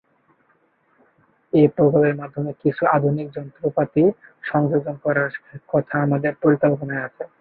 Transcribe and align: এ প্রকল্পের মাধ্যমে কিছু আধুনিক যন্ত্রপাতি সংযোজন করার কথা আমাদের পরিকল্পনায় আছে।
এ 1.53 1.63
প্রকল্পের 1.75 2.15
মাধ্যমে 2.21 2.51
কিছু 2.63 2.83
আধুনিক 2.95 3.27
যন্ত্রপাতি 3.37 4.03
সংযোজন 4.43 4.95
করার 5.05 5.31
কথা 5.69 5.95
আমাদের 6.05 6.31
পরিকল্পনায় 6.43 7.05
আছে। 7.07 7.23